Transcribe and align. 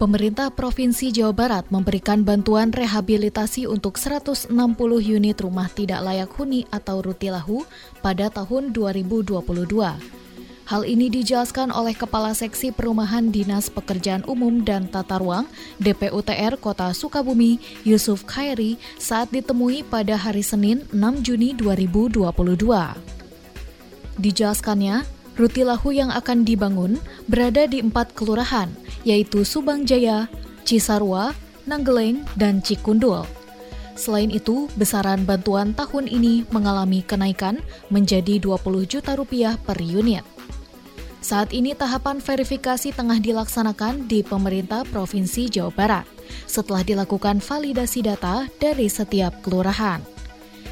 Pemerintah 0.00 0.48
Provinsi 0.48 1.12
Jawa 1.12 1.36
Barat 1.36 1.68
memberikan 1.68 2.24
bantuan 2.24 2.72
rehabilitasi 2.72 3.68
untuk 3.68 4.00
160 4.00 4.48
unit 4.96 5.36
rumah 5.44 5.68
tidak 5.68 6.00
layak 6.00 6.32
huni 6.40 6.64
atau 6.72 7.04
rutilahu 7.04 7.68
pada 8.00 8.32
tahun 8.32 8.72
2022. 8.72 9.44
Hal 10.72 10.82
ini 10.88 11.12
dijelaskan 11.12 11.68
oleh 11.68 11.92
Kepala 11.92 12.32
Seksi 12.32 12.72
Perumahan 12.72 13.28
Dinas 13.28 13.68
Pekerjaan 13.68 14.24
Umum 14.24 14.64
dan 14.64 14.88
Tata 14.88 15.20
Ruang 15.20 15.44
DPUTR 15.84 16.56
Kota 16.56 16.96
Sukabumi, 16.96 17.60
Yusuf 17.84 18.24
Khairi, 18.24 18.80
saat 18.96 19.28
ditemui 19.28 19.84
pada 19.84 20.16
hari 20.16 20.40
Senin 20.40 20.80
6 20.96 21.28
Juni 21.28 21.52
2022. 21.52 22.24
Dijelaskannya, 24.16 25.04
Rutilahu 25.40 25.92
yang 25.92 26.08
akan 26.12 26.44
dibangun 26.44 27.00
berada 27.24 27.64
di 27.64 27.80
empat 27.80 28.12
kelurahan, 28.12 28.68
yaitu 29.04 29.46
Subang 29.46 29.88
Jaya, 29.88 30.28
Cisarua, 30.64 31.32
Nanggeleng, 31.64 32.24
dan 32.36 32.60
Cikundul. 32.60 33.24
Selain 34.00 34.32
itu, 34.32 34.64
besaran 34.80 35.28
bantuan 35.28 35.76
tahun 35.76 36.08
ini 36.08 36.48
mengalami 36.48 37.04
kenaikan 37.04 37.60
menjadi 37.92 38.40
20 38.40 38.88
juta 38.88 39.12
rupiah 39.12 39.60
per 39.60 39.76
unit. 39.76 40.24
Saat 41.20 41.52
ini 41.52 41.76
tahapan 41.76 42.16
verifikasi 42.16 42.96
tengah 42.96 43.20
dilaksanakan 43.20 44.08
di 44.08 44.24
pemerintah 44.24 44.88
Provinsi 44.88 45.52
Jawa 45.52 45.68
Barat 45.68 46.08
setelah 46.48 46.80
dilakukan 46.80 47.44
validasi 47.44 48.00
data 48.00 48.48
dari 48.56 48.88
setiap 48.88 49.44
kelurahan. 49.44 50.00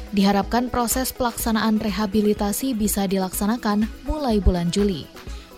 Diharapkan 0.09 0.73
proses 0.73 1.13
pelaksanaan 1.13 1.77
rehabilitasi 1.77 2.73
bisa 2.73 3.05
dilaksanakan 3.05 3.85
mulai 4.09 4.41
bulan 4.41 4.73
Juli. 4.73 5.05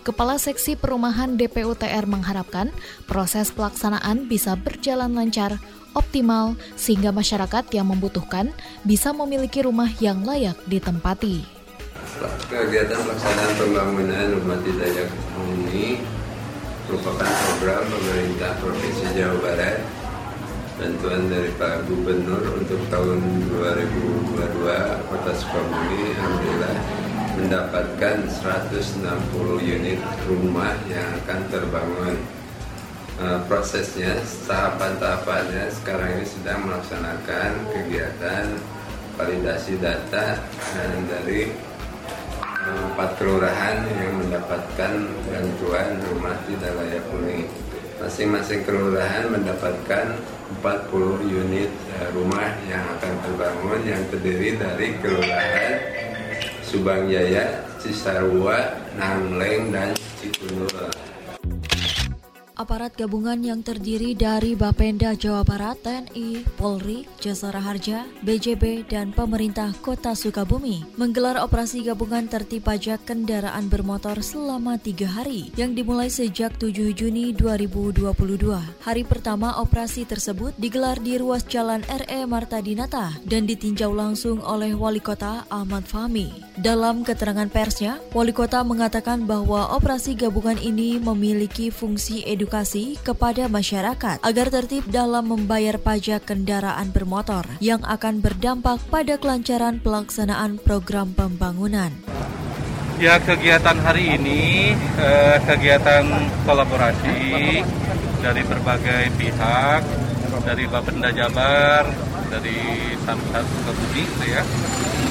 Kepala 0.02 0.34
Seksi 0.34 0.74
Perumahan 0.74 1.38
DPUTR 1.38 2.10
mengharapkan 2.10 2.74
proses 3.06 3.54
pelaksanaan 3.54 4.26
bisa 4.26 4.58
berjalan 4.58 5.14
lancar, 5.14 5.62
optimal, 5.94 6.58
sehingga 6.74 7.14
masyarakat 7.14 7.70
yang 7.70 7.86
membutuhkan 7.86 8.50
bisa 8.82 9.14
memiliki 9.14 9.62
rumah 9.62 9.86
yang 10.02 10.26
layak 10.26 10.58
ditempati. 10.66 11.46
Kegiatan 12.50 12.98
pelaksanaan 12.98 13.52
pembangunan 13.54 14.26
rumah 14.42 14.58
tidak 14.66 15.06
huni 15.38 16.02
merupakan 16.90 17.30
program 17.30 17.82
pemerintah 17.86 18.58
Provinsi 18.58 19.06
Jawa 19.14 19.38
Barat 19.38 19.86
bantuan 20.82 21.30
dari 21.30 21.50
Pak 21.54 21.86
Gubernur 21.86 22.42
untuk 22.58 22.82
tahun 22.90 23.22
2022 23.54 24.34
Kota 25.14 25.30
Sukabumi 25.30 26.10
Alhamdulillah 26.18 27.01
mendapatkan 27.36 28.28
160 28.28 29.02
unit 29.60 30.00
rumah 30.28 30.76
yang 30.88 31.08
akan 31.22 31.40
terbangun. 31.48 32.16
Uh, 33.20 33.38
prosesnya 33.44 34.16
tahapan-tahapannya 34.48 35.68
sekarang 35.68 36.16
ini 36.16 36.26
sedang 36.26 36.64
melaksanakan 36.64 37.50
kegiatan 37.70 38.56
validasi 39.20 39.76
data 39.76 40.40
dan 40.72 40.92
dari 41.06 41.52
uh, 42.40 42.82
empat 42.92 43.20
kelurahan 43.20 43.84
yang 44.00 44.16
mendapatkan 44.16 44.92
bantuan 45.28 45.88
rumah 46.08 46.34
tidak 46.48 46.72
layak 46.72 47.04
huni 47.12 47.44
masing-masing 48.02 48.66
kelurahan 48.66 49.30
mendapatkan 49.30 50.18
40 50.58 51.22
unit 51.22 51.70
eh, 51.70 52.08
rumah 52.10 52.50
yang 52.66 52.82
akan 52.98 53.14
terbangun 53.22 53.80
yang 53.86 54.02
terdiri 54.10 54.58
dari 54.58 54.98
kelurahan 54.98 56.01
Subang 56.72 57.04
Jaya, 57.04 57.60
Cisarua, 57.84 58.56
Nangleng, 58.96 59.76
dan 59.76 59.92
Cikundul. 60.16 60.88
Aparat 62.52 62.94
gabungan 62.94 63.42
yang 63.42 63.58
terdiri 63.58 64.14
dari 64.14 64.54
Bapenda 64.54 65.18
Jawa 65.18 65.42
Barat, 65.42 65.82
TNI, 65.82 66.46
Polri, 66.54 67.10
Jasara 67.18 67.58
Harja, 67.58 68.06
BJB, 68.22 68.86
dan 68.86 69.10
pemerintah 69.10 69.74
kota 69.82 70.14
Sukabumi 70.14 70.84
menggelar 70.94 71.42
operasi 71.42 71.82
gabungan 71.82 72.30
tertib 72.30 72.68
pajak 72.68 73.02
kendaraan 73.02 73.66
bermotor 73.66 74.22
selama 74.22 74.78
tiga 74.78 75.10
hari 75.10 75.50
yang 75.58 75.74
dimulai 75.74 76.06
sejak 76.06 76.54
7 76.60 76.94
Juni 76.94 77.34
2022. 77.34 78.14
Hari 78.84 79.02
pertama 79.10 79.58
operasi 79.58 80.06
tersebut 80.06 80.54
digelar 80.54 81.02
di 81.02 81.18
ruas 81.18 81.42
jalan 81.48 81.82
RE 81.88 82.20
Marta 82.30 82.62
Dinata 82.62 83.16
dan 83.26 83.48
ditinjau 83.48 83.90
langsung 83.90 84.38
oleh 84.38 84.70
Wali 84.76 85.02
Kota 85.02 85.48
Ahmad 85.50 85.82
Fahmi. 85.88 86.51
Dalam 86.52 87.00
keterangan 87.00 87.48
persnya, 87.48 87.96
Wali 88.12 88.36
Kota 88.36 88.60
mengatakan 88.60 89.24
bahwa 89.24 89.72
operasi 89.72 90.12
gabungan 90.12 90.60
ini 90.60 91.00
memiliki 91.00 91.72
fungsi 91.72 92.20
edukasi 92.28 93.00
kepada 93.00 93.48
masyarakat 93.48 94.20
agar 94.20 94.46
tertib 94.52 94.84
dalam 94.92 95.32
membayar 95.32 95.80
pajak 95.80 96.28
kendaraan 96.28 96.92
bermotor 96.92 97.48
yang 97.64 97.80
akan 97.88 98.20
berdampak 98.20 98.84
pada 98.92 99.16
kelancaran 99.16 99.80
pelaksanaan 99.80 100.60
program 100.60 101.16
pembangunan. 101.16 101.88
Ya 103.00 103.16
kegiatan 103.16 103.80
hari 103.80 104.20
ini 104.20 104.76
eh, 104.76 105.40
kegiatan 105.48 106.04
kolaborasi 106.44 107.64
dari 108.20 108.42
berbagai 108.44 109.08
pihak 109.16 109.82
dari 110.44 110.68
Bapenda 110.68 111.08
Jabar, 111.14 111.88
dari 112.32 112.56
Samsat 113.04 113.44
Sukabumi 113.44 114.08
gitu 114.08 114.24
ya, 114.32 114.40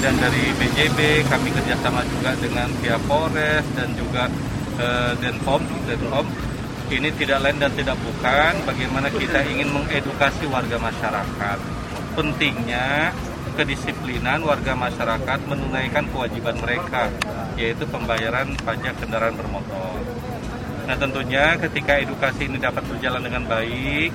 dan 0.01 0.17
dari 0.17 0.49
BJB 0.57 1.29
kami 1.29 1.53
kerjasama 1.53 2.01
juga 2.09 2.33
dengan 2.41 2.73
pihak 2.81 3.01
Polres 3.05 3.65
dan 3.77 3.93
juga 3.93 4.25
eh, 4.81 5.13
Denpom, 5.21 5.61
Denpom 5.85 6.25
ini 6.91 7.07
tidak 7.15 7.39
lain 7.39 7.55
dan 7.61 7.71
tidak 7.71 7.95
bukan 8.03 8.53
bagaimana 8.67 9.07
kita 9.07 9.39
ingin 9.47 9.71
mengedukasi 9.71 10.43
warga 10.51 10.75
masyarakat. 10.75 11.57
Pentingnya 12.11 13.15
kedisiplinan 13.55 14.43
warga 14.43 14.75
masyarakat 14.75 15.39
menunaikan 15.47 16.03
kewajiban 16.11 16.59
mereka, 16.59 17.07
yaitu 17.55 17.87
pembayaran 17.87 18.51
pajak 18.67 18.99
kendaraan 18.99 19.39
bermotor. 19.39 20.03
Nah 20.83 20.95
tentunya 20.99 21.55
ketika 21.55 21.95
edukasi 22.03 22.51
ini 22.51 22.59
dapat 22.59 22.83
berjalan 22.83 23.23
dengan 23.23 23.47
baik, 23.47 24.11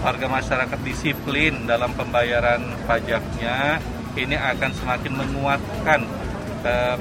warga 0.00 0.26
masyarakat 0.28 0.80
disiplin 0.84 1.64
dalam 1.64 1.92
pembayaran 1.96 2.62
pajaknya, 2.84 3.80
ini 4.16 4.36
akan 4.36 4.70
semakin 4.72 5.12
menguatkan 5.12 6.00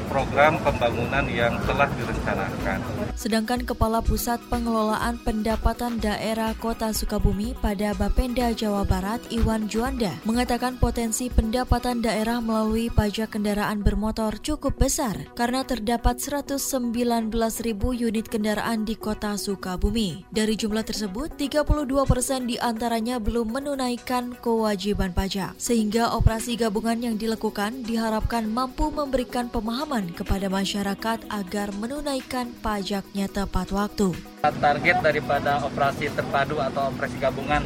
program 0.07 0.57
pembangunan 0.61 1.25
yang 1.29 1.57
telah 1.65 1.89
direncanakan. 1.95 2.79
Sedangkan 3.15 3.63
Kepala 3.63 4.03
Pusat 4.03 4.43
Pengelolaan 4.51 5.17
Pendapatan 5.23 6.03
Daerah 6.03 6.51
Kota 6.59 6.91
Sukabumi 6.91 7.55
pada 7.57 7.95
Bapenda 7.95 8.51
Jawa 8.51 8.83
Barat 8.83 9.23
Iwan 9.31 9.71
Juanda 9.71 10.11
mengatakan 10.27 10.75
potensi 10.77 11.31
pendapatan 11.31 12.03
daerah 12.03 12.43
melalui 12.43 12.91
pajak 12.91 13.39
kendaraan 13.39 13.81
bermotor 13.81 14.35
cukup 14.43 14.75
besar 14.75 15.15
karena 15.33 15.63
terdapat 15.63 16.19
119 16.19 17.31
ribu 17.63 17.95
unit 17.95 18.27
kendaraan 18.27 18.83
di 18.83 18.99
Kota 18.99 19.39
Sukabumi. 19.39 20.27
Dari 20.29 20.59
jumlah 20.59 20.83
tersebut, 20.83 21.39
32 21.39 22.03
persen 22.03 22.51
di 22.51 22.59
antaranya 22.59 23.17
belum 23.17 23.55
menunaikan 23.55 24.35
kewajiban 24.43 25.15
pajak, 25.15 25.55
sehingga 25.55 26.11
operasi 26.13 26.59
gabungan 26.59 26.99
yang 26.99 27.15
dilakukan 27.15 27.87
diharapkan 27.87 28.45
mampu 28.51 28.91
memberikan 28.91 29.47
pemahaman 29.55 30.11
kepada 30.11 30.51
masyarakat 30.51 31.31
agar 31.31 31.71
menunaikan 31.79 32.51
pajak 32.59 33.05
masaknya 33.05 33.31
tepat 33.31 33.69
waktu. 33.69 34.11
Target 34.41 34.97
daripada 34.99 35.61
operasi 35.63 36.11
terpadu 36.11 36.57
atau 36.59 36.91
operasi 36.91 37.15
gabungan 37.21 37.63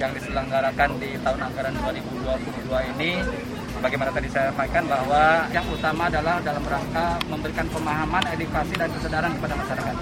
yang 0.00 0.08
diselenggarakan 0.16 0.96
di 0.96 1.20
tahun 1.20 1.40
anggaran 1.52 1.74
2022 1.84 2.92
ini 2.96 3.10
bagaimana 3.84 4.08
tadi 4.14 4.32
saya 4.32 4.48
sampaikan 4.48 4.88
bahwa 4.88 5.44
yang 5.52 5.66
utama 5.68 6.08
adalah 6.08 6.40
dalam 6.40 6.64
rangka 6.64 7.20
memberikan 7.28 7.66
pemahaman, 7.68 8.24
edukasi 8.32 8.72
dan 8.78 8.88
kesadaran 8.94 9.36
kepada 9.36 9.54
masyarakat. 9.58 9.96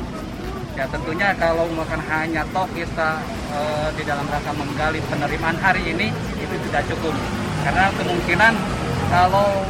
Ya 0.79 0.85
tentunya 0.87 1.29
kalau 1.35 1.67
bukan 1.75 2.01
hanya 2.07 2.47
toh 2.55 2.71
kita 2.71 3.19
e, 3.51 3.59
di 3.99 4.03
dalam 4.07 4.27
rangka 4.31 4.53
menggali 4.55 5.03
penerimaan 5.11 5.59
hari 5.59 5.83
ini 5.91 6.15
itu 6.39 6.55
tidak 6.71 6.87
cukup 6.87 7.15
karena 7.67 7.91
kemungkinan 7.99 8.53
kalau 9.11 9.65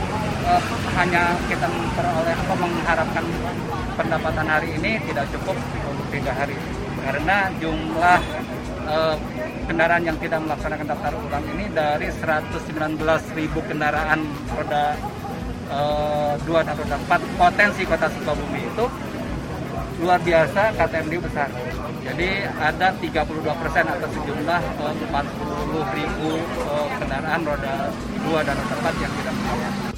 e, 0.44 0.54
hanya 0.94 1.34
kita 1.48 1.66
memperoleh 1.66 2.36
apa 2.36 2.54
mengharapkan 2.54 3.24
pendapatan 3.96 4.46
hari 4.46 4.68
ini 4.76 5.00
tidak 5.08 5.26
cukup 5.32 5.56
untuk 5.88 6.06
tiga 6.12 6.32
hari 6.36 6.56
karena 7.04 7.52
jumlah 7.60 8.20
uh, 8.88 9.16
kendaraan 9.68 10.04
yang 10.04 10.16
tidak 10.20 10.40
melaksanakan 10.44 10.86
daftar 10.88 11.12
ulang 11.16 11.44
ini 11.56 11.64
dari 11.72 12.08
119 12.08 12.96
ribu 13.36 13.58
kendaraan 13.64 14.24
roda 14.56 14.96
uh, 15.68 16.34
2 16.40 16.48
dan 16.48 16.74
roda 16.80 16.96
4 16.96 17.40
potensi 17.40 17.82
kota 17.84 18.08
Sukabumi 18.08 18.60
itu 18.64 18.86
luar 20.02 20.18
biasa 20.20 20.74
KTMD 20.74 21.14
besar. 21.22 21.48
Jadi 22.04 22.44
ada 22.44 22.92
32 23.00 23.60
persen 23.62 23.84
atau 23.88 24.08
sejumlah 24.10 24.60
uh, 24.80 24.94
40 25.12 25.96
ribu 25.96 26.30
uh, 26.64 26.88
kendaraan 27.00 27.40
roda 27.44 27.74
2 27.92 28.48
dan 28.48 28.54
roda 28.58 28.74
4 28.80 29.04
yang 29.04 29.12
tidak 29.12 29.34
melaksanakan. 29.36 29.93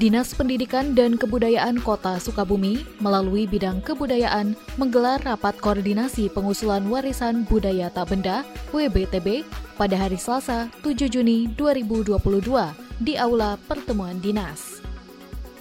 Dinas 0.00 0.32
Pendidikan 0.32 0.96
dan 0.96 1.20
Kebudayaan 1.20 1.76
Kota 1.84 2.16
Sukabumi 2.16 2.88
melalui 3.04 3.44
bidang 3.44 3.84
kebudayaan 3.84 4.56
menggelar 4.80 5.20
rapat 5.20 5.60
koordinasi 5.60 6.32
pengusulan 6.32 6.88
warisan 6.88 7.44
budaya 7.44 7.92
tak 7.92 8.08
benda 8.08 8.40
WBTB 8.72 9.44
pada 9.76 10.00
hari 10.00 10.16
Selasa 10.16 10.72
7 10.80 11.04
Juni 11.04 11.52
2022 11.52 12.16
di 13.04 13.20
Aula 13.20 13.60
Pertemuan 13.68 14.16
Dinas. 14.24 14.80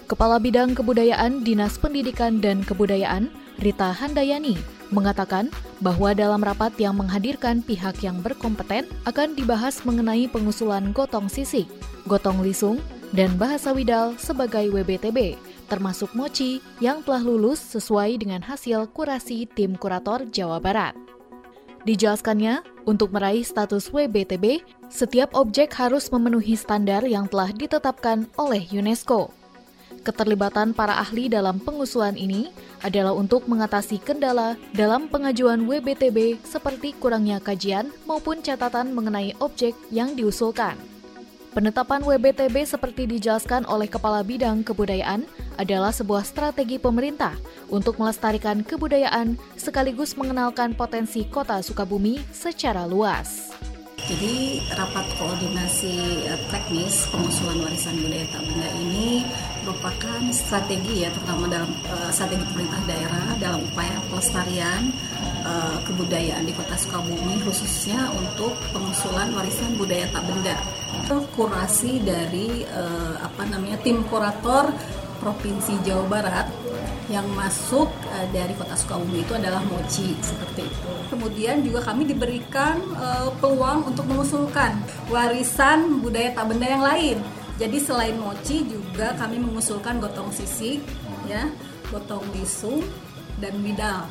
Kepala 0.08 0.40
Bidang 0.40 0.72
Kebudayaan 0.72 1.44
Dinas 1.44 1.76
Pendidikan 1.76 2.40
dan 2.40 2.64
Kebudayaan 2.64 3.28
Rita 3.60 3.92
Handayani 3.92 4.56
mengatakan 4.96 5.52
bahwa 5.84 6.16
dalam 6.16 6.40
rapat 6.40 6.72
yang 6.80 6.96
menghadirkan 6.96 7.60
pihak 7.60 8.00
yang 8.00 8.24
berkompeten 8.24 8.88
akan 9.04 9.36
dibahas 9.36 9.84
mengenai 9.84 10.32
pengusulan 10.32 10.96
gotong 10.96 11.28
sisik, 11.28 11.68
gotong 12.08 12.40
lisung, 12.40 12.80
dan 13.14 13.34
bahasa 13.42 13.74
Widal 13.74 14.18
sebagai 14.22 14.70
WBTB, 14.70 15.38
termasuk 15.66 16.14
Mochi 16.14 16.62
yang 16.78 17.02
telah 17.02 17.22
lulus 17.22 17.62
sesuai 17.62 18.22
dengan 18.22 18.42
hasil 18.46 18.90
kurasi 18.94 19.50
tim 19.50 19.74
kurator 19.74 20.26
Jawa 20.30 20.62
Barat. 20.62 20.94
Dijelaskannya, 21.88 22.62
untuk 22.84 23.14
meraih 23.16 23.46
status 23.46 23.88
WBTB, 23.90 24.62
setiap 24.92 25.32
objek 25.38 25.72
harus 25.80 26.12
memenuhi 26.12 26.58
standar 26.58 27.06
yang 27.08 27.30
telah 27.30 27.50
ditetapkan 27.56 28.28
oleh 28.36 28.66
UNESCO. 28.74 29.32
Keterlibatan 30.04 30.72
para 30.72 30.96
ahli 31.02 31.28
dalam 31.28 31.60
pengusulan 31.60 32.16
ini 32.16 32.50
adalah 32.86 33.12
untuk 33.12 33.46
mengatasi 33.50 34.00
kendala 34.00 34.56
dalam 34.72 35.12
pengajuan 35.12 35.68
WBTB 35.68 36.40
seperti 36.46 36.96
kurangnya 36.98 37.44
kajian 37.44 37.92
maupun 38.08 38.40
catatan 38.40 38.96
mengenai 38.96 39.36
objek 39.44 39.76
yang 39.92 40.16
diusulkan. 40.16 40.99
Penetapan 41.50 42.06
WBTB 42.06 42.62
seperti 42.62 43.10
dijelaskan 43.10 43.66
oleh 43.66 43.90
Kepala 43.90 44.22
Bidang 44.22 44.62
Kebudayaan 44.62 45.26
adalah 45.58 45.90
sebuah 45.90 46.22
strategi 46.22 46.78
pemerintah 46.78 47.34
untuk 47.74 47.98
melestarikan 47.98 48.62
kebudayaan 48.62 49.34
sekaligus 49.58 50.14
mengenalkan 50.14 50.78
potensi 50.78 51.26
kota 51.26 51.58
Sukabumi 51.66 52.22
secara 52.30 52.86
luas. 52.86 53.49
Jadi 54.08 54.64
rapat 54.74 55.06
koordinasi 55.20 56.24
uh, 56.30 56.40
teknis 56.48 57.10
pengusulan 57.12 57.60
warisan 57.60 58.00
budaya 58.00 58.26
tak 58.32 58.42
benda 58.48 58.70
ini 58.80 59.28
merupakan 59.68 60.22
strategi 60.32 61.04
ya 61.04 61.10
terutama 61.12 61.52
dalam 61.52 61.72
uh, 61.92 62.10
strategi 62.14 62.46
pemerintah 62.54 62.82
daerah 62.88 63.28
dalam 63.38 63.62
upaya 63.68 63.98
pelestarian 64.08 64.96
uh, 65.44 65.78
kebudayaan 65.84 66.48
di 66.48 66.54
Kota 66.56 66.78
Sukabumi 66.80 67.42
khususnya 67.44 68.08
untuk 68.16 68.56
pengusulan 68.72 69.34
warisan 69.36 69.76
budaya 69.76 70.08
tak 70.14 70.24
benda. 70.24 70.56
Kurasi 71.10 72.04
dari 72.06 72.66
apa 73.18 73.42
namanya 73.48 73.82
tim 73.82 74.04
kurator 74.10 74.70
Provinsi 75.22 75.80
Jawa 75.82 76.06
Barat 76.06 76.48
yang 77.10 77.26
masuk 77.34 77.90
uh, 77.90 78.28
dari 78.30 78.54
Kota 78.54 78.78
Sukabumi 78.78 79.26
itu 79.26 79.34
adalah 79.34 79.60
Mochi 79.66 80.14
seperti 80.22 80.70
itu. 80.70 80.94
Kemudian 81.10 81.66
juga 81.66 81.82
kami 81.82 82.06
diberikan 82.06 82.78
uh, 82.96 83.34
peluang 83.42 83.90
untuk 83.90 84.06
mengusulkan 84.06 84.78
warisan 85.10 86.00
budaya 86.00 86.32
tak 86.38 86.46
benda 86.54 86.70
yang 86.70 86.86
lain. 86.86 87.18
Jadi 87.60 87.78
selain 87.82 88.16
Mochi 88.16 88.64
juga 88.64 89.18
kami 89.20 89.42
mengusulkan 89.42 90.00
gotong 90.00 90.32
sisik, 90.32 90.80
ya, 91.28 91.50
gotong 91.92 92.24
lisung 92.32 92.86
dan 93.44 93.58
widal. 93.66 94.08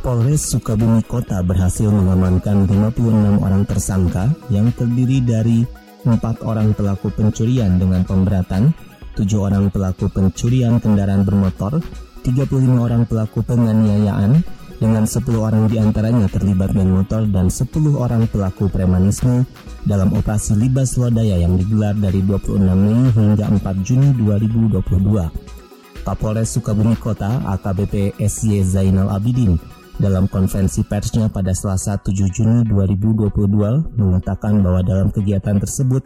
Polres 0.00 0.48
Sukabumi 0.48 1.04
Kota 1.04 1.44
berhasil 1.44 1.92
mengamankan 1.92 2.64
56 2.64 3.44
orang 3.44 3.62
tersangka 3.68 4.32
yang 4.48 4.72
terdiri 4.72 5.20
dari 5.20 5.68
empat 6.08 6.40
orang 6.40 6.72
pelaku 6.72 7.12
pencurian 7.12 7.76
dengan 7.76 8.00
pemberatan, 8.08 8.72
tujuh 9.18 9.40
orang 9.46 9.72
pelaku 9.72 10.10
pencurian 10.12 10.78
kendaraan 10.78 11.24
bermotor, 11.24 11.82
35 12.22 12.50
orang 12.78 13.02
pelaku 13.08 13.40
penganiayaan, 13.46 14.44
dengan 14.80 15.04
10 15.04 15.28
orang 15.36 15.68
di 15.68 15.76
antaranya 15.76 16.24
terlibat 16.32 16.72
geng 16.72 16.88
motor 16.88 17.28
dan 17.28 17.52
10 17.52 17.68
orang 18.00 18.24
pelaku 18.32 18.72
premanisme 18.72 19.44
dalam 19.84 20.16
operasi 20.16 20.56
Libas 20.56 20.96
Lodaya 20.96 21.36
yang 21.36 21.60
digelar 21.60 21.92
dari 21.92 22.24
26 22.24 22.64
Mei 22.64 23.12
hingga 23.12 23.46
4 23.60 23.60
Juni 23.84 24.16
2022. 24.16 25.60
Kapolres 26.00 26.56
Sukabumi 26.56 26.96
Kota 26.96 27.44
AKBP 27.44 28.16
SY 28.16 28.64
Zainal 28.64 29.12
Abidin 29.12 29.60
dalam 30.00 30.24
konferensi 30.32 30.80
persnya 30.80 31.28
pada 31.28 31.52
Selasa 31.52 32.00
7 32.00 32.16
Juni 32.32 32.64
2022 32.64 34.00
mengatakan 34.00 34.64
bahwa 34.64 34.80
dalam 34.80 35.12
kegiatan 35.12 35.60
tersebut 35.60 36.00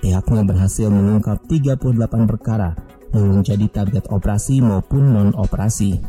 pihaknya 0.00 0.42
berhasil 0.44 0.88
mengungkap 0.88 1.44
38 1.48 2.30
perkara 2.30 2.76
yang 3.14 3.40
menjadi 3.40 3.66
target 3.70 4.04
operasi 4.12 4.60
maupun 4.60 5.12
non-operasi. 5.12 6.00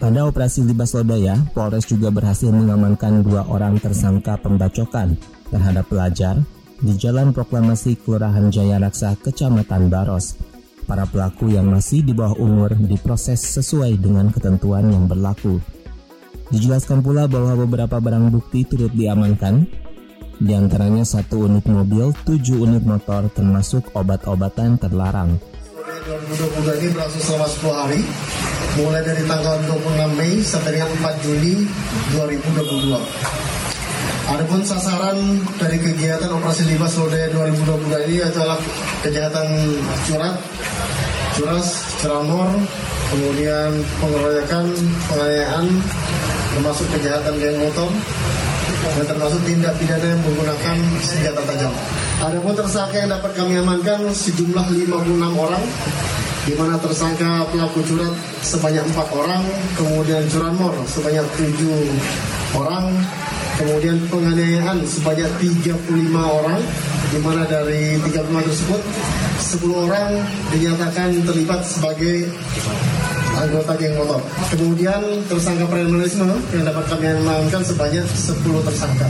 Pada 0.00 0.24
operasi 0.24 0.64
Libas 0.64 0.96
Lodaya, 0.96 1.36
Polres 1.52 1.84
juga 1.84 2.08
berhasil 2.08 2.48
mengamankan 2.48 3.20
dua 3.20 3.44
orang 3.44 3.76
tersangka 3.76 4.40
pembacokan 4.40 5.20
terhadap 5.52 5.84
pelajar 5.92 6.40
di 6.80 6.96
Jalan 6.96 7.36
Proklamasi 7.36 8.00
Kelurahan 8.00 8.48
Jaya 8.48 8.80
Raksa, 8.80 9.12
Kecamatan 9.20 9.92
Baros 9.92 10.40
para 10.90 11.06
pelaku 11.06 11.54
yang 11.54 11.70
masih 11.70 12.02
di 12.02 12.10
bawah 12.10 12.34
umur 12.42 12.74
diproses 12.74 13.38
sesuai 13.38 13.94
dengan 14.02 14.34
ketentuan 14.34 14.90
yang 14.90 15.06
berlaku. 15.06 15.62
Dijelaskan 16.50 16.98
pula 16.98 17.30
bahwa 17.30 17.54
beberapa 17.62 18.02
barang 18.02 18.34
bukti 18.34 18.66
turut 18.66 18.90
diamankan, 18.90 19.70
di 20.40 20.56
antaranya 20.56 21.04
satu 21.04 21.44
unit 21.44 21.68
mobil, 21.68 22.16
tujuh 22.24 22.64
unit 22.64 22.80
motor, 22.80 23.28
termasuk 23.28 23.92
obat-obatan 23.92 24.80
terlarang. 24.80 25.36
2022 26.08 26.80
ini 26.80 26.88
berlangsung 26.96 27.20
selama 27.20 27.46
10 27.46 27.76
hari, 27.76 28.00
mulai 28.80 29.02
dari 29.04 29.22
tanggal 29.28 29.60
26 29.68 30.16
Mei 30.16 30.40
sampai 30.40 30.70
dengan 30.80 30.90
4 30.96 31.24
Juli 31.28 31.54
2022. 32.16 32.96
Adapun 34.30 34.60
sasaran 34.64 35.18
dari 35.60 35.76
kegiatan 35.76 36.30
operasi 36.32 36.72
Libas 36.72 36.96
Lodaya 36.96 37.28
2022 37.36 38.08
ini 38.08 38.18
adalah 38.24 38.56
kejahatan 39.04 39.48
curat, 40.08 40.34
curas, 41.36 41.68
ceramor, 42.00 42.48
kemudian 43.12 43.76
pengeroyokan, 44.00 44.66
penganiayaan, 45.10 45.66
termasuk 46.56 46.86
kejahatan 46.96 47.34
geng 47.42 47.58
motor, 47.60 47.90
dan 48.80 49.04
termasuk 49.04 49.40
tindak 49.44 49.76
pidana 49.76 50.06
yang 50.16 50.20
menggunakan 50.24 50.76
senjata 51.04 51.42
tajam. 51.44 51.72
Adapun 52.20 52.54
tersangka 52.56 52.96
yang 53.00 53.10
dapat 53.12 53.32
kami 53.36 53.54
amankan 53.60 54.00
sejumlah 54.12 54.66
56 54.88 55.36
orang, 55.36 55.64
di 56.48 56.52
mana 56.56 56.74
tersangka 56.80 57.44
pelaku 57.52 57.80
curat 57.84 58.14
sebanyak 58.40 58.84
empat 58.92 59.08
orang, 59.12 59.44
kemudian 59.76 60.24
curanmor 60.32 60.72
sebanyak 60.88 61.26
tujuh 61.36 61.80
orang, 62.56 62.92
kemudian 63.60 64.00
penganiayaan 64.08 64.80
sebanyak 64.88 65.28
35 65.36 65.80
orang, 66.16 66.60
di 67.12 67.18
mana 67.20 67.42
dari 67.44 68.00
35 68.00 68.48
tersebut 68.48 68.80
10 69.40 69.84
orang 69.88 70.10
dinyatakan 70.52 71.08
terlibat 71.24 71.60
sebagai 71.64 72.28
anggota 73.40 73.72
geng 73.80 73.94
motor. 73.96 74.20
Kemudian 74.52 75.00
tersangka 75.24 75.64
premanisme 75.68 76.28
yang 76.52 76.64
dapat 76.68 76.84
kami 76.92 77.06
amankan 77.08 77.62
sebanyak 77.64 78.04
10 78.04 78.68
tersangka. 78.68 79.08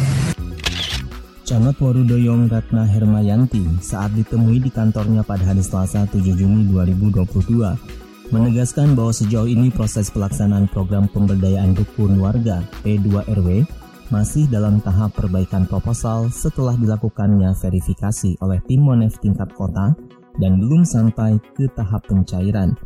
Camat 1.51 1.77
Warudoyong 1.83 2.47
Ratna 2.47 2.87
Hermayanti 2.87 3.83
saat 3.83 4.15
ditemui 4.15 4.63
di 4.63 4.71
kantornya 4.71 5.27
pada 5.27 5.51
hari 5.51 5.67
Selasa 5.67 6.07
7 6.07 6.23
Juni 6.39 6.71
2022 6.71 8.31
menegaskan 8.31 8.95
bahwa 8.95 9.11
sejauh 9.11 9.51
ini 9.51 9.75
proses 9.75 10.15
pelaksanaan 10.15 10.71
program 10.71 11.11
pemberdayaan 11.11 11.75
dukun 11.75 12.23
warga 12.23 12.63
P2RW 12.87 13.67
masih 14.15 14.47
dalam 14.47 14.79
tahap 14.79 15.11
perbaikan 15.19 15.67
proposal 15.67 16.31
setelah 16.31 16.79
dilakukannya 16.79 17.51
verifikasi 17.59 18.39
oleh 18.39 18.63
tim 18.71 18.87
Monef 18.87 19.19
tingkat 19.19 19.51
kota 19.55 19.95
dan 20.39 20.63
belum 20.63 20.87
sampai 20.87 21.43
ke 21.59 21.67
tahap 21.75 22.07
pencairan. 22.07 22.79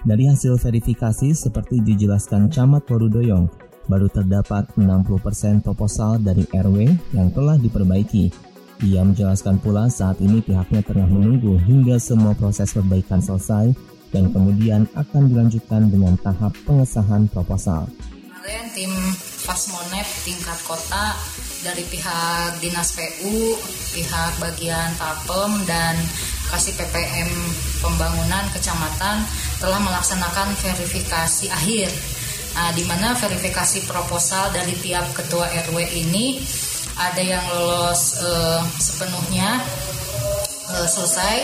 Dari 0.00 0.24
hasil 0.24 0.56
verifikasi 0.56 1.36
seperti 1.36 1.84
dijelaskan 1.84 2.48
Camat 2.48 2.88
Warudoyong, 2.88 3.52
baru 3.84 4.08
terdapat 4.08 4.72
60% 4.80 5.60
proposal 5.60 6.16
dari 6.16 6.48
RW 6.48 6.88
yang 7.12 7.28
telah 7.36 7.60
diperbaiki. 7.60 8.32
Ia 8.80 9.04
menjelaskan 9.04 9.60
pula 9.60 9.92
saat 9.92 10.16
ini 10.24 10.40
pihaknya 10.40 10.80
tengah 10.80 11.04
menunggu 11.04 11.60
hingga 11.68 12.00
semua 12.00 12.32
proses 12.32 12.72
perbaikan 12.72 13.20
selesai 13.20 13.76
dan 14.08 14.32
kemudian 14.32 14.88
akan 14.96 15.28
dilanjutkan 15.28 15.92
dengan 15.92 16.16
tahap 16.24 16.56
pengesahan 16.64 17.28
proposal. 17.28 17.84
Tim 18.72 19.29
Fasmonep 19.40 20.06
tingkat 20.24 20.58
kota 20.68 21.16
dari 21.60 21.84
pihak 21.88 22.60
Dinas 22.60 22.96
PU, 22.96 23.56
pihak 23.92 24.32
bagian 24.40 24.92
Tapem 24.96 25.64
dan 25.68 25.96
Kasih 26.50 26.74
PPM 26.74 27.30
Pembangunan 27.78 28.42
Kecamatan 28.50 29.22
telah 29.62 29.80
melaksanakan 29.80 30.50
verifikasi 30.58 31.46
akhir. 31.46 31.88
Nah, 32.50 32.74
di 32.74 32.82
mana 32.82 33.14
verifikasi 33.14 33.86
proposal 33.86 34.50
dari 34.50 34.74
tiap 34.82 35.06
ketua 35.14 35.46
RW 35.70 35.78
ini 35.94 36.42
ada 36.98 37.22
yang 37.22 37.44
lolos 37.54 38.18
uh, 38.18 38.60
sepenuhnya 38.82 39.62
uh, 40.74 40.88
selesai, 40.90 41.36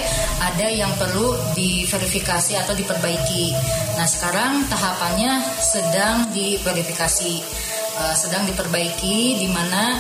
ada 0.43 0.67
yang 0.67 0.91
perlu 0.99 1.39
diverifikasi 1.55 2.59
atau 2.59 2.75
diperbaiki. 2.75 3.55
Nah, 3.95 4.05
sekarang 4.11 4.67
tahapannya 4.67 5.41
sedang 5.63 6.35
diverifikasi, 6.35 7.35
uh, 8.01 8.15
sedang 8.17 8.45
diperbaiki 8.45 9.41
di 9.41 9.49
mana 9.51 9.97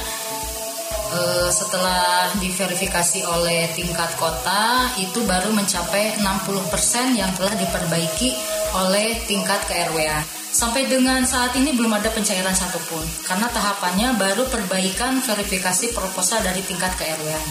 uh, 1.12 1.48
setelah 1.50 2.30
diverifikasi 2.36 3.24
oleh 3.26 3.72
tingkat 3.72 4.10
kota 4.20 4.90
itu 5.00 5.24
baru 5.24 5.52
mencapai 5.52 6.20
60% 6.20 7.16
yang 7.16 7.30
telah 7.36 7.54
diperbaiki 7.56 8.30
oleh 8.76 9.16
tingkat 9.24 9.60
KRWA. 9.66 10.20
Sampai 10.56 10.88
dengan 10.88 11.20
saat 11.28 11.52
ini 11.52 11.76
belum 11.76 11.92
ada 11.92 12.08
pencairan 12.08 12.56
satupun 12.56 13.04
karena 13.28 13.44
tahapannya 13.52 14.16
baru 14.16 14.48
perbaikan 14.48 15.20
verifikasi 15.20 15.92
proposal 15.92 16.40
dari 16.40 16.64
tingkat 16.64 16.96
KRWA. 16.96 17.42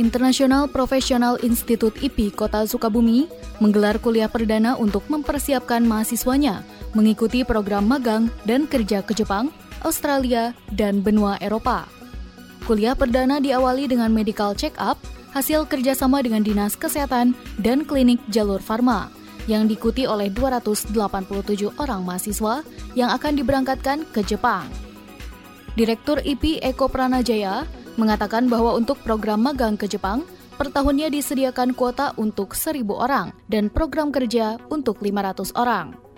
International 0.00 0.64
Professional 0.64 1.36
Institute 1.44 1.92
IPI 2.00 2.32
Kota 2.32 2.64
Sukabumi 2.64 3.28
menggelar 3.60 4.00
kuliah 4.00 4.32
perdana 4.32 4.74
untuk 4.80 5.04
mempersiapkan 5.12 5.84
mahasiswanya 5.84 6.64
mengikuti 6.94 7.42
program 7.42 7.86
magang 7.90 8.30
dan 8.46 8.66
kerja 8.66 9.02
ke 9.04 9.14
Jepang 9.14 9.50
Australia, 9.82 10.52
dan 10.76 11.00
benua 11.00 11.40
Eropa. 11.40 11.88
Kuliah 12.68 12.92
perdana 12.94 13.40
diawali 13.40 13.88
dengan 13.88 14.12
medical 14.12 14.52
check-up, 14.52 15.00
hasil 15.32 15.66
kerjasama 15.66 16.20
dengan 16.20 16.44
Dinas 16.44 16.76
Kesehatan 16.76 17.32
dan 17.62 17.88
Klinik 17.88 18.20
Jalur 18.28 18.60
Farma, 18.60 19.08
yang 19.48 19.66
diikuti 19.66 20.04
oleh 20.04 20.28
287 20.28 20.92
orang 21.80 22.04
mahasiswa 22.04 22.62
yang 22.92 23.10
akan 23.10 23.32
diberangkatkan 23.40 24.04
ke 24.12 24.20
Jepang. 24.22 24.68
Direktur 25.78 26.20
IP 26.20 26.60
Eko 26.60 26.90
Pranajaya 26.90 27.64
mengatakan 27.96 28.50
bahwa 28.50 28.76
untuk 28.76 29.00
program 29.00 29.40
magang 29.40 29.80
ke 29.80 29.88
Jepang, 29.88 30.26
per 30.60 30.68
tahunnya 30.68 31.08
disediakan 31.08 31.72
kuota 31.72 32.12
untuk 32.20 32.52
1.000 32.52 32.84
orang 32.92 33.32
dan 33.48 33.72
program 33.72 34.12
kerja 34.12 34.60
untuk 34.68 35.00
500 35.00 35.56
orang. 35.56 36.09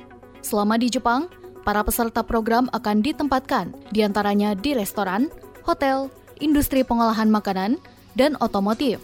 Selama 0.42 0.76
di 0.76 0.90
Jepang, 0.90 1.30
Para 1.62 1.86
peserta 1.86 2.26
program 2.26 2.66
akan 2.74 3.06
ditempatkan 3.06 3.70
di 3.94 4.02
antaranya 4.02 4.58
di 4.58 4.74
restoran, 4.74 5.30
hotel, 5.62 6.10
industri 6.42 6.82
pengolahan 6.82 7.30
makanan, 7.30 7.78
dan 8.18 8.34
otomotif. 8.42 8.98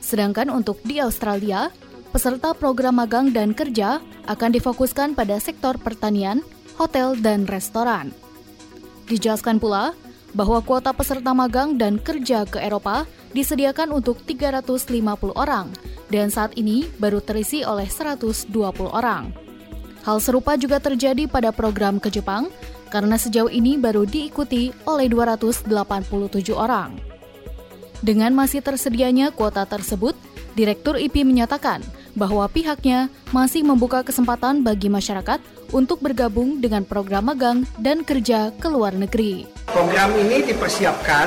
Sedangkan 0.00 0.48
untuk 0.48 0.80
di 0.80 0.96
Australia, 0.96 1.68
peserta 2.08 2.56
program 2.56 3.04
magang 3.04 3.36
dan 3.36 3.52
kerja 3.52 4.00
akan 4.24 4.50
difokuskan 4.56 5.12
pada 5.12 5.36
sektor 5.36 5.76
pertanian, 5.76 6.40
hotel, 6.80 7.20
dan 7.20 7.44
restoran. 7.44 8.08
Dijelaskan 9.04 9.60
pula 9.60 9.92
bahwa 10.32 10.64
kuota 10.64 10.96
peserta 10.96 11.36
magang 11.36 11.76
dan 11.76 12.00
kerja 12.00 12.48
ke 12.48 12.64
Eropa 12.64 13.04
disediakan 13.36 13.92
untuk 13.92 14.24
350 14.24 15.36
orang 15.36 15.68
dan 16.08 16.32
saat 16.32 16.56
ini 16.56 16.88
baru 16.96 17.20
terisi 17.20 17.60
oleh 17.60 17.86
120 17.86 18.48
orang. 18.88 19.43
Hal 20.04 20.20
serupa 20.20 20.54
juga 20.60 20.76
terjadi 20.78 21.24
pada 21.24 21.48
program 21.50 21.96
ke 21.96 22.12
Jepang 22.12 22.52
karena 22.92 23.16
sejauh 23.16 23.48
ini 23.48 23.80
baru 23.80 24.04
diikuti 24.04 24.70
oleh 24.84 25.08
287 25.08 25.66
orang. 26.52 27.00
Dengan 28.04 28.36
masih 28.36 28.60
tersedianya 28.60 29.32
kuota 29.32 29.64
tersebut, 29.64 30.12
Direktur 30.54 30.94
IP 30.94 31.26
menyatakan 31.26 31.82
bahwa 32.14 32.46
pihaknya 32.46 33.10
masih 33.34 33.66
membuka 33.66 34.06
kesempatan 34.06 34.62
bagi 34.62 34.86
masyarakat 34.86 35.42
untuk 35.74 35.98
bergabung 35.98 36.62
dengan 36.62 36.86
program 36.86 37.26
magang 37.26 37.66
dan 37.82 38.06
kerja 38.06 38.54
ke 38.54 38.70
luar 38.70 38.94
negeri. 38.94 39.50
Program 39.66 40.14
ini 40.14 40.46
dipersiapkan 40.46 41.26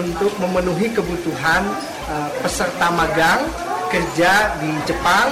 untuk 0.00 0.32
memenuhi 0.40 0.88
kebutuhan 0.96 1.68
uh, 2.08 2.30
peserta 2.40 2.88
magang 2.88 3.44
kerja 3.92 4.56
di 4.58 4.72
Jepang, 4.88 5.28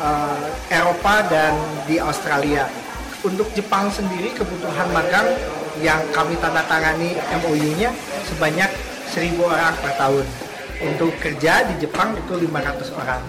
uh, 0.00 0.40
Eropa 0.72 1.22
dan 1.28 1.54
di 1.84 2.00
Australia. 2.00 2.66
Untuk 3.20 3.52
Jepang 3.52 3.92
sendiri 3.92 4.32
kebutuhan 4.32 4.88
magang 4.96 5.28
yang 5.84 6.00
kami 6.16 6.34
tanda 6.40 6.64
tangani 6.64 7.20
MOU-nya 7.44 7.92
sebanyak 8.24 8.68
1000 9.12 9.36
orang 9.44 9.74
per 9.78 9.92
tahun. 10.00 10.26
Untuk 10.80 11.12
kerja 11.20 11.68
di 11.68 11.84
Jepang 11.84 12.16
itu 12.16 12.32
500 12.40 12.96
orang. 12.96 13.22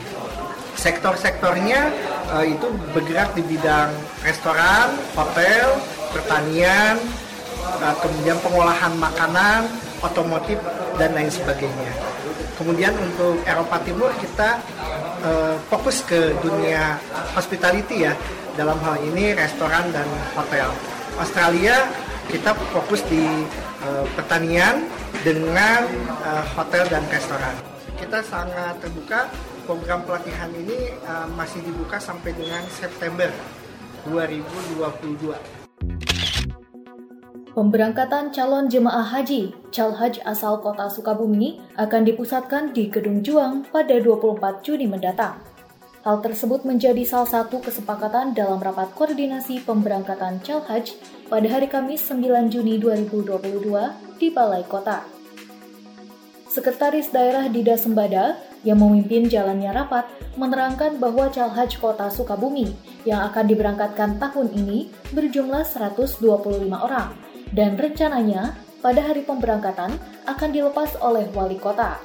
Sektor-sektornya 0.79 1.91
uh, 2.31 2.45
itu 2.47 2.71
bergerak 2.95 3.35
di 3.35 3.43
bidang 3.43 3.91
restoran, 4.23 4.95
hotel, 5.13 5.75
pertanian, 6.15 6.95
uh, 7.83 7.95
kemudian 7.99 8.39
pengolahan 8.39 8.95
makanan, 8.95 9.67
otomotif 9.99 10.55
dan 10.95 11.11
lain 11.11 11.27
sebagainya. 11.27 11.91
Kemudian 12.55 12.95
untuk 12.95 13.43
Eropa 13.43 13.83
Timur 13.83 14.15
kita 14.23 14.63
uh, 15.23 15.55
fokus 15.69 16.03
ke 16.05 16.33
dunia 16.41 16.97
hospitality 17.33 18.05
ya 18.09 18.13
dalam 18.59 18.77
hal 18.83 18.99
ini 19.01 19.33
restoran 19.37 19.89
dan 19.95 20.07
hotel. 20.35 20.69
Australia 21.19 21.87
kita 22.31 22.55
fokus 22.71 23.03
di 23.11 23.23
uh, 23.83 24.05
pertanian 24.15 24.87
dengan 25.21 25.83
uh, 26.23 26.43
hotel 26.55 26.87
dan 26.87 27.03
restoran. 27.11 27.55
Kita 27.99 28.23
sangat 28.25 28.81
terbuka 28.81 29.29
program 29.67 30.01
pelatihan 30.07 30.49
ini 30.55 30.95
uh, 31.05 31.29
masih 31.37 31.61
dibuka 31.61 32.01
sampai 32.01 32.33
dengan 32.33 32.63
September 32.71 33.29
2022. 34.09 35.60
Pemberangkatan 37.51 38.31
calon 38.31 38.71
jemaah 38.71 39.03
haji 39.03 39.51
Calhaj 39.75 40.23
asal 40.23 40.63
kota 40.63 40.87
Sukabumi 40.87 41.59
akan 41.75 42.07
dipusatkan 42.07 42.71
di 42.71 42.87
Gedung 42.87 43.19
Juang 43.27 43.67
pada 43.67 43.91
24 43.99 44.63
Juni 44.63 44.87
mendatang. 44.87 45.35
Hal 46.07 46.23
tersebut 46.23 46.63
menjadi 46.63 47.03
salah 47.03 47.27
satu 47.27 47.59
kesepakatan 47.59 48.31
dalam 48.31 48.55
rapat 48.63 48.95
koordinasi 48.95 49.67
pemberangkatan 49.67 50.39
Calhaj 50.39 50.95
pada 51.27 51.43
hari 51.51 51.67
Kamis 51.67 52.07
9 52.07 52.47
Juni 52.47 52.79
2022 52.79 53.35
di 54.15 54.31
Balai 54.31 54.63
Kota. 54.63 55.03
Sekretaris 56.47 57.11
Daerah 57.11 57.51
Dida 57.51 57.75
Sembada 57.75 58.39
yang 58.63 58.79
memimpin 58.79 59.27
jalannya 59.27 59.75
rapat 59.75 60.07
menerangkan 60.39 61.03
bahwa 61.03 61.27
Calhaj 61.27 61.75
Kota 61.83 62.07
Sukabumi 62.07 62.71
yang 63.03 63.27
akan 63.27 63.43
diberangkatkan 63.43 64.23
tahun 64.23 64.55
ini 64.55 64.87
berjumlah 65.11 65.67
125 65.67 66.23
orang 66.79 67.30
dan 67.51 67.75
rencananya 67.75 68.55
pada 68.81 69.03
hari 69.03 69.21
pemberangkatan 69.21 69.95
akan 70.25 70.49
dilepas 70.49 70.97
oleh 70.99 71.29
wali 71.35 71.59
kota. 71.61 72.01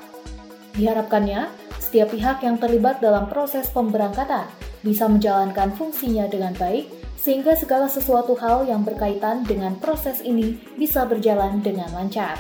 Diharapkannya, 0.76 1.48
setiap 1.80 2.12
pihak 2.12 2.44
yang 2.44 2.60
terlibat 2.60 3.00
dalam 3.00 3.30
proses 3.32 3.72
pemberangkatan 3.72 4.44
bisa 4.84 5.08
menjalankan 5.08 5.72
fungsinya 5.72 6.28
dengan 6.28 6.52
baik 6.58 6.92
sehingga 7.16 7.56
segala 7.56 7.88
sesuatu 7.88 8.36
hal 8.38 8.68
yang 8.68 8.84
berkaitan 8.84 9.42
dengan 9.42 9.74
proses 9.80 10.20
ini 10.20 10.60
bisa 10.76 11.08
berjalan 11.08 11.64
dengan 11.64 11.88
lancar. 11.96 12.36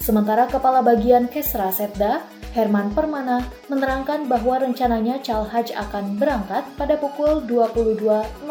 Sementara 0.00 0.46
Kepala 0.46 0.80
Bagian 0.86 1.26
Kesra 1.26 1.68
Setda, 1.74 2.24
Herman 2.54 2.94
Permana, 2.94 3.44
menerangkan 3.68 4.30
bahwa 4.30 4.62
rencananya 4.62 5.20
Calhaj 5.20 5.74
akan 5.74 6.16
berangkat 6.16 6.64
pada 6.78 6.96
pukul 6.96 7.42
22.00 7.44 8.46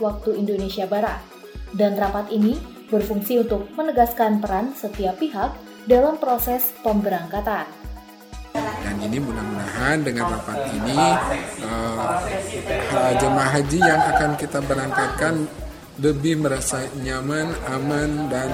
waktu 0.00 0.30
Indonesia 0.34 0.88
Barat 0.88 1.35
dan 1.76 1.94
rapat 1.94 2.32
ini 2.32 2.56
berfungsi 2.88 3.44
untuk 3.44 3.68
menegaskan 3.76 4.40
peran 4.40 4.72
setiap 4.72 5.20
pihak 5.20 5.52
dalam 5.84 6.16
proses 6.16 6.72
pemberangkatan. 6.80 7.68
Dan 8.56 8.96
ini 9.04 9.20
mudah-mudahan 9.20 10.00
dengan 10.00 10.32
rapat 10.32 10.58
ini 10.72 10.96
uh, 11.68 13.12
jemaah 13.20 13.50
haji 13.52 13.78
yang 13.84 14.02
akan 14.16 14.30
kita 14.40 14.58
berangkatkan 14.64 15.44
lebih 16.00 16.40
merasa 16.40 16.84
nyaman, 17.00 17.52
aman 17.68 18.10
dan 18.32 18.50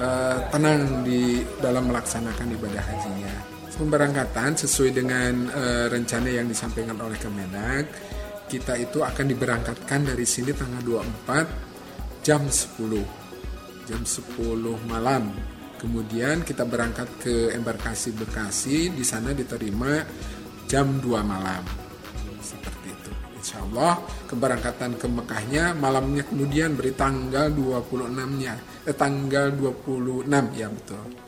uh, 0.00 0.36
tenang 0.52 1.04
di 1.04 1.44
dalam 1.60 1.88
melaksanakan 1.88 2.48
ibadah 2.52 2.84
hajinya. 2.84 3.34
Pemberangkatan 3.78 4.58
sesuai 4.58 4.90
dengan 4.92 5.48
uh, 5.48 5.86
rencana 5.88 6.28
yang 6.28 6.50
disampaikan 6.50 6.98
oleh 6.98 7.16
Kemenak, 7.16 7.86
kita 8.48 8.74
itu 8.80 9.04
akan 9.04 9.24
diberangkatkan 9.28 10.00
dari 10.12 10.24
sini 10.24 10.50
tanggal 10.56 10.82
24 10.82 11.67
jam 12.28 12.44
10 12.44 13.88
jam 13.88 14.04
10 14.04 14.60
malam. 14.84 15.32
Kemudian 15.80 16.44
kita 16.44 16.68
berangkat 16.68 17.08
ke 17.24 17.56
embarkasi 17.56 18.12
Bekasi 18.12 18.92
di 18.92 19.00
sana 19.00 19.32
diterima 19.32 20.04
jam 20.68 21.00
2 21.00 21.24
malam. 21.24 21.64
Seperti 22.44 22.92
itu. 22.92 23.12
Insya 23.40 23.64
Allah 23.64 24.04
keberangkatan 24.28 25.00
ke 25.00 25.08
Mekahnya 25.08 25.72
malamnya 25.72 26.28
kemudian 26.28 26.76
beri 26.76 26.92
tanggal 26.92 27.48
26-nya, 27.48 28.84
eh, 28.84 28.92
tanggal 28.92 29.48
26 29.56 30.52
ya 30.52 30.68
betul. 30.68 31.27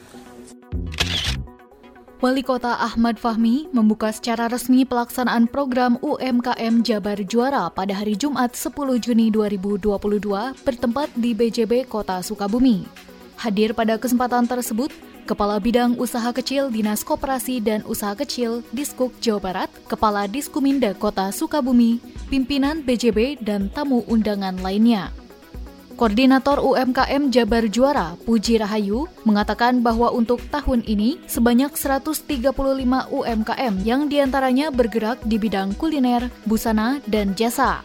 Wali 2.20 2.44
Kota 2.44 2.76
Ahmad 2.76 3.16
Fahmi 3.16 3.72
membuka 3.72 4.12
secara 4.12 4.44
resmi 4.52 4.84
pelaksanaan 4.84 5.48
program 5.48 5.96
UMKM 6.04 6.84
Jabar 6.84 7.16
Juara 7.24 7.72
pada 7.72 7.96
hari 7.96 8.12
Jumat 8.12 8.52
10 8.52 8.76
Juni 9.00 9.32
2022 9.32 10.28
bertempat 10.60 11.08
di 11.16 11.32
BJB 11.32 11.88
Kota 11.88 12.20
Sukabumi. 12.20 12.84
Hadir 13.40 13.72
pada 13.72 13.96
kesempatan 13.96 14.44
tersebut, 14.44 14.92
Kepala 15.24 15.56
Bidang 15.64 15.96
Usaha 15.96 16.28
Kecil 16.36 16.68
Dinas 16.68 17.00
Koperasi 17.00 17.56
dan 17.64 17.80
Usaha 17.88 18.12
Kecil 18.12 18.60
Diskuk 18.76 19.16
Jawa 19.24 19.40
Barat, 19.40 19.72
Kepala 19.88 20.28
Diskuminda 20.28 20.92
Kota 20.92 21.32
Sukabumi, 21.32 22.04
pimpinan 22.28 22.84
BJB, 22.84 23.40
dan 23.40 23.72
tamu 23.72 24.04
undangan 24.04 24.60
lainnya. 24.60 25.08
Koordinator 26.00 26.64
UMKM 26.64 27.28
Jabar 27.28 27.68
Juara, 27.68 28.16
Puji 28.24 28.56
Rahayu, 28.56 29.04
mengatakan 29.28 29.84
bahwa 29.84 30.08
untuk 30.08 30.40
tahun 30.48 30.80
ini 30.88 31.20
sebanyak 31.28 31.76
135 31.76 32.56
UMKM 33.12 33.74
yang 33.84 34.08
di 34.08 34.16
antaranya 34.16 34.72
bergerak 34.72 35.20
di 35.28 35.36
bidang 35.36 35.76
kuliner, 35.76 36.32
busana, 36.48 37.04
dan 37.04 37.36
jasa. 37.36 37.84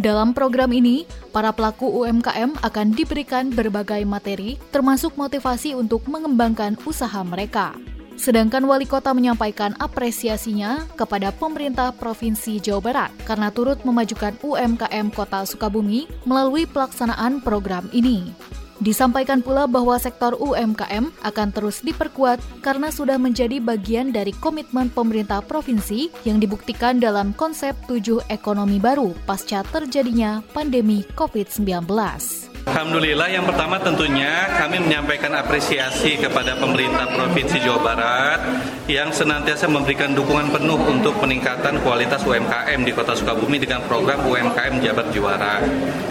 Dalam 0.00 0.32
program 0.32 0.72
ini, 0.72 1.04
para 1.28 1.52
pelaku 1.52 1.92
UMKM 1.92 2.56
akan 2.64 2.96
diberikan 2.96 3.52
berbagai 3.52 4.00
materi, 4.08 4.56
termasuk 4.72 5.12
motivasi 5.20 5.76
untuk 5.76 6.08
mengembangkan 6.08 6.80
usaha 6.88 7.20
mereka. 7.20 7.76
Sedangkan 8.22 8.62
wali 8.70 8.86
kota 8.86 9.10
menyampaikan 9.10 9.74
apresiasinya 9.82 10.86
kepada 10.94 11.34
pemerintah 11.34 11.90
Provinsi 11.90 12.62
Jawa 12.62 12.78
Barat 12.78 13.10
karena 13.26 13.50
turut 13.50 13.82
memajukan 13.82 14.38
UMKM 14.46 15.10
Kota 15.10 15.42
Sukabumi 15.42 16.06
melalui 16.22 16.62
pelaksanaan 16.70 17.42
program 17.42 17.90
ini. 17.90 18.30
Disampaikan 18.78 19.42
pula 19.42 19.66
bahwa 19.66 19.98
sektor 19.98 20.38
UMKM 20.38 21.10
akan 21.22 21.48
terus 21.50 21.82
diperkuat 21.82 22.38
karena 22.62 22.94
sudah 22.94 23.18
menjadi 23.18 23.58
bagian 23.58 24.14
dari 24.14 24.30
komitmen 24.38 24.90
pemerintah 24.90 25.42
provinsi 25.42 26.10
yang 26.22 26.38
dibuktikan 26.38 27.02
dalam 27.02 27.34
konsep 27.34 27.74
tujuh 27.90 28.22
ekonomi 28.30 28.78
baru 28.78 29.18
pasca 29.26 29.66
terjadinya 29.70 30.42
pandemi 30.54 31.02
COVID-19. 31.18 32.41
Alhamdulillah 32.62 33.26
yang 33.26 33.42
pertama 33.42 33.74
tentunya 33.82 34.46
kami 34.54 34.78
menyampaikan 34.78 35.34
apresiasi 35.34 36.14
kepada 36.14 36.54
pemerintah 36.54 37.10
Provinsi 37.10 37.58
Jawa 37.58 37.82
Barat 37.82 38.40
yang 38.86 39.10
senantiasa 39.10 39.66
memberikan 39.66 40.14
dukungan 40.14 40.54
penuh 40.54 40.78
untuk 40.86 41.18
peningkatan 41.18 41.82
kualitas 41.82 42.22
UMKM 42.22 42.86
di 42.86 42.94
Kota 42.94 43.18
Sukabumi 43.18 43.58
dengan 43.58 43.82
program 43.90 44.22
UMKM 44.22 44.78
Jabar 44.78 45.10
Juara. 45.10 45.58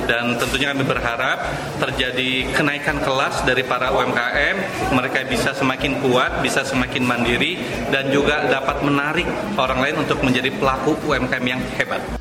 Dan 0.04 0.36
tentunya 0.36 0.76
kami 0.76 0.84
berharap 0.84 1.40
terjadi 1.80 2.52
kenaikan 2.52 3.00
kelas 3.00 3.48
dari 3.48 3.64
para 3.64 3.88
UMKM, 3.96 4.56
mereka 4.92 5.24
bisa 5.24 5.56
semakin 5.56 6.04
kuat, 6.04 6.44
bisa 6.44 6.68
semakin 6.68 7.08
mandiri 7.08 7.64
dan 7.96 8.12
juga 8.12 8.44
dapat 8.52 8.84
menarik 8.84 9.28
orang 9.56 9.80
lain 9.80 9.96
untuk 10.04 10.20
menjadi 10.20 10.52
pelaku 10.60 11.00
UMKM 11.08 11.46
yang 11.48 11.64
hebat. 11.80 12.21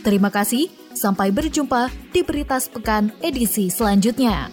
Terima 0.00 0.32
kasih, 0.32 0.72
sampai 0.96 1.28
berjumpa 1.28 1.92
di 2.16 2.24
Berita 2.24 2.56
Sepekan 2.56 3.12
edisi 3.20 3.68
selanjutnya. 3.68 4.48